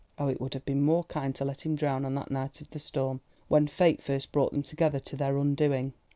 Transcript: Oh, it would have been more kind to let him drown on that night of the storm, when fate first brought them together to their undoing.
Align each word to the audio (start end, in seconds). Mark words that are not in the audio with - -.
Oh, 0.17 0.25
it 0.29 0.41
would 0.41 0.55
have 0.55 0.65
been 0.65 0.81
more 0.81 1.03
kind 1.03 1.35
to 1.35 1.45
let 1.45 1.63
him 1.63 1.75
drown 1.75 2.05
on 2.05 2.15
that 2.15 2.31
night 2.31 2.59
of 2.59 2.71
the 2.71 2.79
storm, 2.79 3.21
when 3.49 3.67
fate 3.67 4.01
first 4.01 4.31
brought 4.31 4.51
them 4.51 4.63
together 4.63 4.97
to 4.99 5.15
their 5.15 5.37
undoing. 5.37 5.93